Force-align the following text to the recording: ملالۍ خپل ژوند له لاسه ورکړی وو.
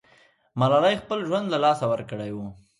ملالۍ 0.59 0.95
خپل 1.01 1.19
ژوند 1.27 1.45
له 1.53 1.57
لاسه 1.65 1.85
ورکړی 1.91 2.31
وو. 2.33 2.47